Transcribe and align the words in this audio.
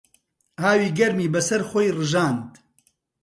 ئاوی 0.61 0.89
گەرمی 0.97 1.31
بەسەر 1.33 1.61
خۆی 1.69 1.89
ڕژاند. 1.97 2.49